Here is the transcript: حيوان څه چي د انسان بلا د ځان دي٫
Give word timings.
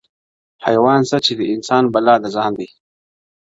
حيوان 0.65 0.99
څه 1.09 1.17
چي 1.25 1.33
د 1.37 1.41
انسان 1.53 1.83
بلا 1.93 2.15
د 2.23 2.25
ځان 2.35 2.51
دي٫ 2.59 2.69